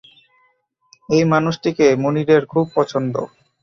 এই 1.09 1.23
মানুষটিকে 1.33 1.85
মুনিরের 2.03 2.43
খুব 2.45 2.65
পছন্দ। 2.75 3.15